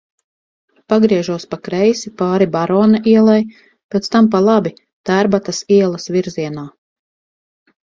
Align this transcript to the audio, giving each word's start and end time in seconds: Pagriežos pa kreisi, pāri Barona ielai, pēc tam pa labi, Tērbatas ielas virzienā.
Pagriežos 0.93 1.43
pa 1.51 1.59
kreisi, 1.67 2.11
pāri 2.21 2.47
Barona 2.55 3.03
ielai, 3.13 3.37
pēc 3.97 4.11
tam 4.17 4.33
pa 4.37 4.43
labi, 4.49 4.75
Tērbatas 5.13 5.63
ielas 5.79 6.11
virzienā. 6.19 6.69